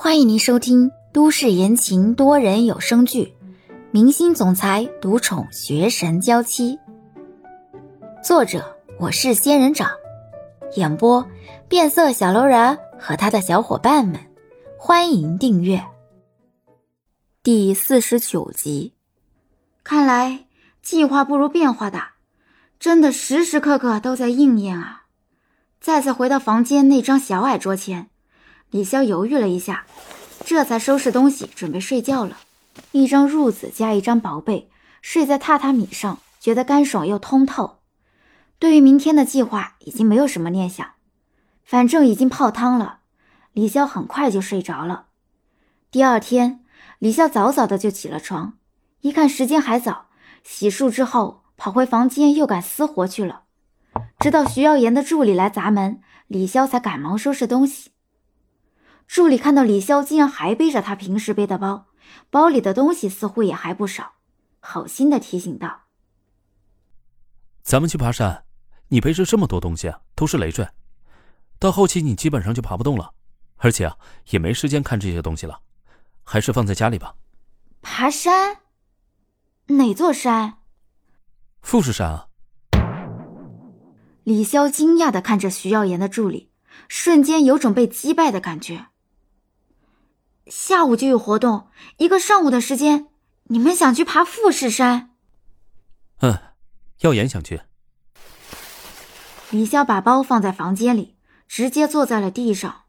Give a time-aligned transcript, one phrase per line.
[0.00, 3.34] 欢迎您收听都市言情多人有声剧
[3.90, 6.76] 《明星总裁独宠学神娇妻》，
[8.22, 9.90] 作者我是仙人掌，
[10.76, 11.26] 演播
[11.68, 14.20] 变色小楼人和他的小伙伴们。
[14.78, 15.84] 欢迎订阅
[17.42, 18.94] 第四十九集。
[19.82, 20.46] 看来
[20.80, 22.12] 计划不如变化大，
[22.78, 25.06] 真的时时刻刻都在应验啊！
[25.80, 28.10] 再次回到房间那张小矮桌前。
[28.70, 29.86] 李潇犹豫了一下，
[30.44, 32.38] 这才收拾东西准备睡觉了。
[32.92, 37.78] 一张褥子加一张薄被，睡在榻榻米上，觉得干爽又通透。
[38.58, 40.86] 对于明天的计划，已经没有什么念想，
[41.64, 42.98] 反正已经泡汤了。
[43.52, 45.06] 李潇很快就睡着了。
[45.90, 46.64] 第二天，
[46.98, 48.58] 李潇早早的就起了床，
[49.00, 50.08] 一看时间还早，
[50.44, 53.44] 洗漱之后跑回房间又赶私活去了。
[54.20, 57.90] 直到徐耀言的助理来砸门，李潇才赶忙收拾东西。
[59.08, 61.86] 助理看到李潇竟然还背着他平时背的包，
[62.30, 64.12] 包里的东西似乎也还不少，
[64.60, 65.84] 好心的提醒道
[67.64, 68.44] ：“咱们去爬山，
[68.88, 70.68] 你背着这么多东西，都是累赘，
[71.58, 73.14] 到后期你基本上就爬不动了，
[73.56, 73.96] 而且啊，
[74.28, 75.58] 也没时间看这些东西了，
[76.22, 77.16] 还是放在家里吧。”
[77.80, 78.58] 爬山？
[79.68, 80.58] 哪座山？
[81.62, 82.28] 富士山啊！
[84.24, 86.50] 李潇惊讶的看着徐耀言的助理，
[86.88, 88.88] 瞬间有种被击败的感觉。
[90.48, 91.68] 下午就有活动，
[91.98, 93.08] 一个上午的时间，
[93.44, 95.10] 你们想去爬富士山？
[96.20, 96.38] 嗯，
[97.00, 97.62] 耀言想去。
[99.50, 102.82] 李潇把包放在房间里，直接坐在了地上。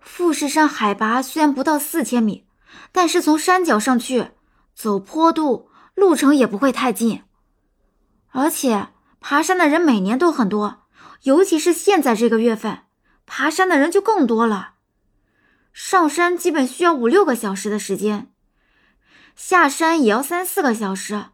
[0.00, 2.46] 富士山海拔虽然不到四千米，
[2.92, 4.30] 但是从山脚上去，
[4.74, 7.22] 走坡度，路程也不会太近。
[8.30, 8.88] 而且
[9.20, 10.86] 爬山的人每年都很多，
[11.22, 12.84] 尤其是现在这个月份，
[13.26, 14.74] 爬山的人就更多了。
[15.80, 18.32] 上山基本需要五六个小时的时间，
[19.36, 21.26] 下山也要三四个小时，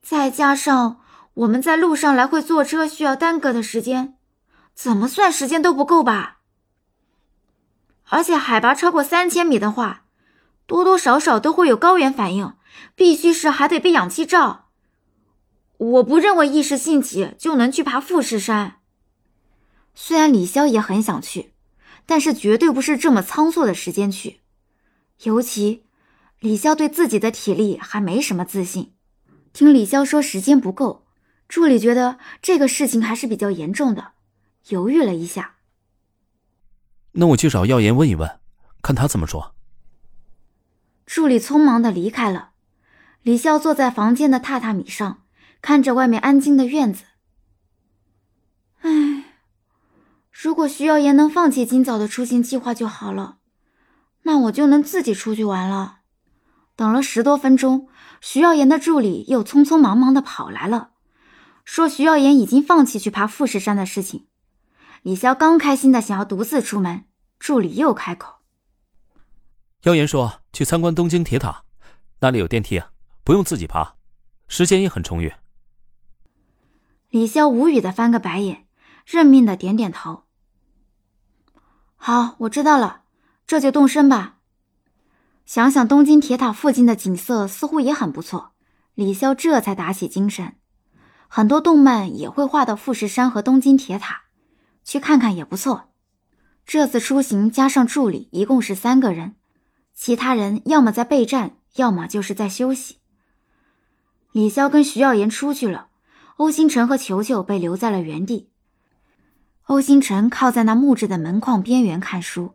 [0.00, 1.00] 再加上
[1.34, 4.16] 我们在路上来回坐车需要耽搁的时间，
[4.72, 6.38] 怎么算时间都不够吧？
[8.04, 10.04] 而且海拔超过三千米的话，
[10.66, 12.54] 多多少少都会有高原反应，
[12.94, 14.68] 必须是还得背氧气罩。
[15.76, 18.76] 我不认为一时兴起就能去爬富士山。
[19.92, 21.52] 虽然李潇也很想去。
[22.10, 24.40] 但是绝对不是这么仓促的时间去，
[25.22, 25.84] 尤其
[26.40, 28.94] 李潇对自己的体力还没什么自信。
[29.52, 31.06] 听李潇说时间不够，
[31.46, 34.08] 助理觉得这个事情还是比较严重的，
[34.70, 35.58] 犹豫了一下。
[37.12, 38.40] 那我去找耀言问一问，
[38.82, 39.54] 看他怎么说。
[41.06, 42.50] 助理匆忙的离开了，
[43.22, 45.22] 李潇坐在房间的榻榻米上，
[45.62, 47.04] 看着外面安静的院子。
[50.42, 53.36] 如果徐耀言能放弃今早的出行计划就好了，
[54.22, 55.98] 那我就能自己出去玩了。
[56.74, 57.88] 等了十多分钟，
[58.22, 60.92] 徐耀言的助理又匆匆忙忙的跑来了，
[61.66, 64.28] 说徐耀言已经放弃去爬富士山的事情。
[65.02, 67.04] 李潇刚开心的想要独自出门，
[67.38, 68.36] 助理又开口
[69.84, 71.64] ：“耀言说去参观东京铁塔，
[72.20, 72.82] 那里有电梯，
[73.24, 73.96] 不用自己爬，
[74.48, 75.34] 时间也很充裕。”
[77.10, 78.66] 李潇无语的翻个白眼，
[79.04, 80.24] 认命的点点头。
[82.02, 83.02] 好，我知道了，
[83.46, 84.38] 这就动身吧。
[85.44, 88.52] 想想东京铁塔附近的景色，似乎也很不错。
[88.94, 90.54] 李潇这才打起精神。
[91.28, 94.22] 很多动漫也会画到富士山和东京铁塔，
[94.82, 95.90] 去看看也不错。
[96.64, 99.34] 这次出行加上助理，一共是三个人，
[99.92, 102.96] 其他人要么在备战，要么就是在休息。
[104.32, 105.88] 李潇跟徐耀言出去了，
[106.36, 108.49] 欧星辰和球球被留在了原地。
[109.66, 112.50] 欧星辰靠在那木质的门框边缘看书，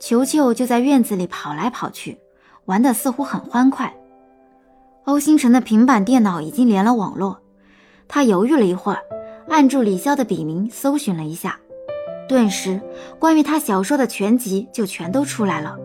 [0.00, 2.18] 球球就在院子里跑来跑去，
[2.64, 3.94] 玩的似乎很欢快。
[5.04, 7.40] 欧星辰的平板电脑已经连了网络，
[8.08, 9.00] 他犹豫了一会儿，
[9.48, 11.58] 按住李潇的笔名搜寻了一下，
[12.28, 12.80] 顿时
[13.18, 15.76] 关于他小说的全集就全都出来了。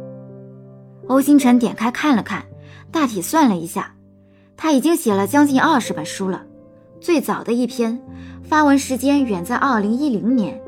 [1.08, 2.44] 欧星辰点开看了看，
[2.92, 3.96] 大体算了一下，
[4.58, 6.44] 他已经写了将近二十本书了，
[7.00, 8.00] 最早的一篇。
[8.48, 10.62] 发文时间远在二零一零年，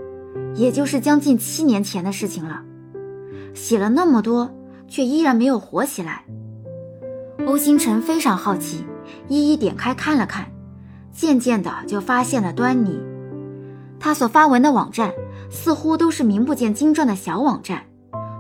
[0.56, 2.64] 也就是将近七年前的事情了。
[3.54, 4.52] 写了那么多，
[4.88, 6.24] 却依然没有火起来。
[7.46, 8.84] 欧星辰非常好奇，
[9.28, 10.48] 一一点开看了看，
[11.12, 13.00] 渐渐的就发现了端倪。
[14.00, 15.14] 他所发文的网站
[15.52, 17.84] 似乎都是名不见经传的小网站，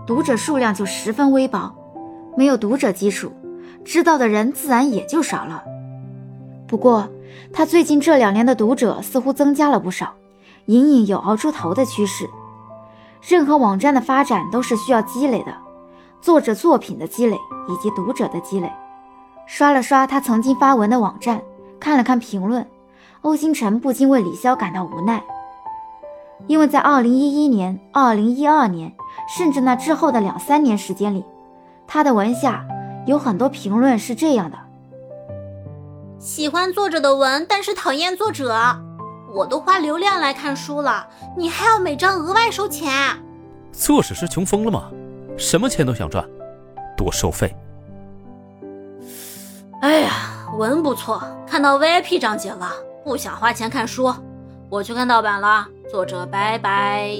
[0.07, 1.75] 读者数量就十分微薄，
[2.35, 3.31] 没有读者基础，
[3.85, 5.63] 知道的人自然也就少了。
[6.67, 7.07] 不过，
[7.53, 10.13] 他最近这两年的读者似乎增加了不少，
[10.65, 12.29] 隐隐有熬出头的趋势。
[13.27, 15.53] 任何网站的发展都是需要积累的，
[16.21, 17.35] 作者作品的积累
[17.67, 18.71] 以及读者的积累。
[19.45, 21.41] 刷了刷他曾经发文的网站，
[21.79, 22.67] 看了看评论，
[23.21, 25.23] 欧星辰不禁为李潇感到无奈，
[26.47, 28.93] 因为在2011年、2012年，
[29.35, 31.23] 甚至那之后的两三年时间里，
[31.87, 32.65] 他的文下
[33.05, 34.57] 有很多评论是这样的：
[36.19, 38.55] 喜欢作者的文，但是讨厌作者。
[39.31, 42.91] 我都花流量来看书了，你还要每张额外收钱？
[43.71, 44.89] 作者是穷疯了吗？
[45.37, 46.27] 什么钱都想赚，
[46.95, 47.55] 多收费。
[49.81, 50.11] 哎呀，
[50.57, 52.71] 文不错，看到 VIP 章节了，
[53.03, 54.11] 不想花钱看书，
[54.69, 55.67] 我去看盗版了。
[55.91, 57.11] 作者拜拜。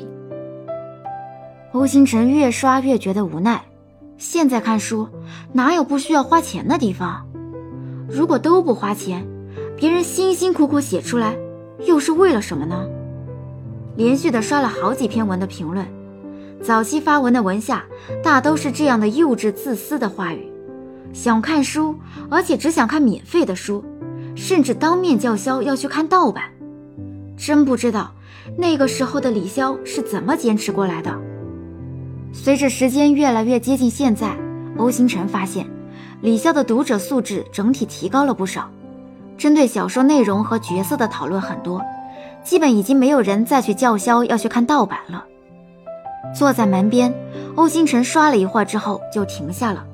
[1.74, 3.64] 欧星辰越刷越觉得无奈，
[4.18, 5.08] 现在看书
[5.54, 7.28] 哪有不需要花钱的地方？
[8.10, 9.26] 如果都不花钱，
[9.76, 11.36] 别人辛辛苦苦写出来。
[11.86, 12.88] 又是为了什么呢？
[13.96, 15.86] 连续的刷了好几篇文的评论，
[16.62, 17.86] 早期发文的文下
[18.24, 20.52] 大都是这样的幼稚自私的话语：
[21.14, 21.96] 想看书，
[22.32, 23.86] 而且只想看免费的书，
[24.36, 26.46] 甚至当面叫嚣要去看盗版。
[27.38, 28.12] 真不知道
[28.58, 31.16] 那个时候的李潇是怎么坚持过来的。
[32.34, 34.36] 随着时间越来越接近现在，
[34.78, 35.68] 欧星辰发现
[36.22, 38.70] 李潇的读者素质整体提高了不少。
[39.38, 41.82] 针对小说内容和角色的讨论很多，
[42.44, 45.24] 基本已经没有人再去叫嚣要去看盗版了。
[46.36, 47.14] 坐在门边，
[47.56, 49.86] 欧星辰刷了一会儿之后就停下了。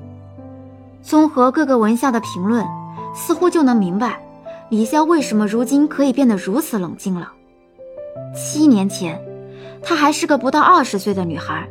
[1.02, 2.64] 综合各个文下的评论，
[3.14, 4.18] 似乎就能明白
[4.70, 7.30] 李潇为什么如今可以变得如此冷静了。
[8.34, 9.20] 七年前，
[9.82, 11.68] 她还是个不到二十岁的女孩，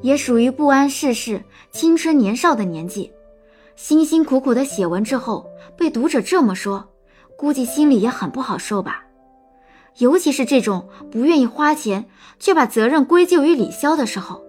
[0.00, 1.42] 也属于不谙世事、
[1.72, 3.10] 青春年少的年纪，
[3.82, 6.86] 辛辛苦苦的写文之后，被读者这么说。
[7.34, 9.04] 估计心里也很不好受吧，
[9.96, 12.04] 尤其是这种不愿意花钱
[12.38, 14.44] 却把责任归咎于李潇的时候，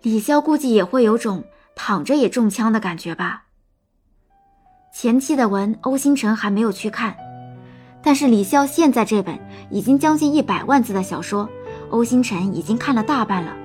[0.00, 1.42] 李潇估计也会有种
[1.74, 3.46] 躺着也中枪的感觉吧。
[4.94, 7.16] 前期的文，欧星辰还没有去看，
[8.00, 9.36] 但是李潇现在这本
[9.72, 11.48] 已经将近一百万字的小说，
[11.90, 13.56] 欧星辰已经看了大半了，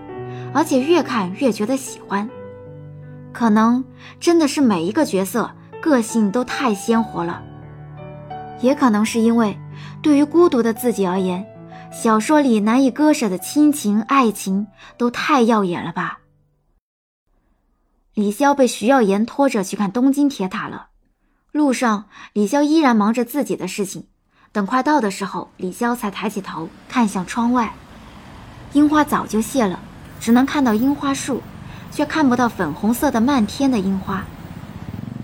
[0.56, 2.28] 而且越看越觉得喜欢。
[3.34, 3.84] 可能
[4.20, 5.52] 真的是每一个角色
[5.82, 7.42] 个性都太鲜活了。
[8.62, 9.58] 也可能是因为，
[10.02, 11.46] 对于孤独的自己而言，
[11.92, 14.68] 小说里难以割舍的亲情、爱情
[14.98, 16.20] 都太耀眼了吧。
[18.14, 20.88] 李潇被徐耀言拖着去看东京铁塔了。
[21.52, 24.08] 路上，李潇依然忙着自己的事情。
[24.52, 27.74] 等快到的时候，李潇才抬起头看向窗外，
[28.74, 29.80] 樱花早就谢了，
[30.20, 31.42] 只能看到樱花树，
[31.92, 34.24] 却看不到粉红色的漫天的樱花。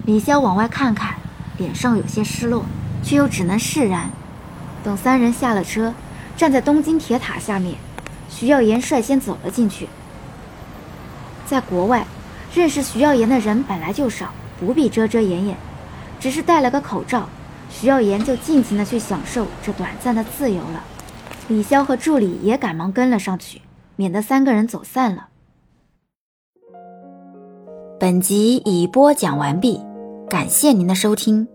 [0.05, 1.15] 李潇往外看看，
[1.57, 2.65] 脸上有些失落。
[3.03, 4.09] 却又只能释然。
[4.83, 5.93] 等三人下了车，
[6.35, 7.75] 站在东京铁塔下面，
[8.29, 9.87] 徐耀言率先走了进去。
[11.45, 12.05] 在国外，
[12.53, 15.57] 认识徐耀言的人本来就少，不必遮遮掩掩，
[16.19, 17.29] 只是戴了个口罩，
[17.69, 20.83] 徐耀言就尽情的去享受这短暂的自由了。
[21.47, 23.61] 李潇和助理也赶忙跟了上去，
[23.95, 25.27] 免得三个人走散了。
[27.99, 29.81] 本集已播讲完毕，
[30.29, 31.47] 感谢您的收听。